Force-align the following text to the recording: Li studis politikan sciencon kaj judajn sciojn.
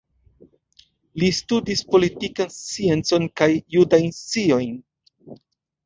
Li 1.23 1.29
studis 1.41 1.85
politikan 1.93 2.51
sciencon 2.57 3.31
kaj 3.43 3.53
judajn 3.79 4.13
sciojn. 4.25 4.77